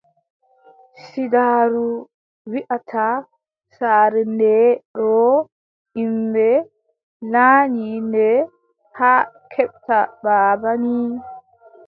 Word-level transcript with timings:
Siidaaru 1.05 1.83
wiʼata, 2.51 3.05
saare 3.77 4.21
ndee 4.35 4.67
ɗoo 4.97 5.33
yimɓe 5.97 6.47
laanyi 7.31 7.87
nde, 8.07 8.27
haa 8.97 9.21
keɓta 9.51 9.97
baaba 10.23 10.71
nii, 10.83 11.09